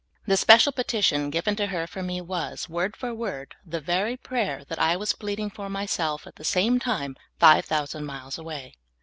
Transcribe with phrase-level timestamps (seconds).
[0.25, 4.63] This special petition given to her for me was, w^ord for word, the very prayer
[4.65, 8.73] that I was pleading for myself at the same time, five thou sand miles away.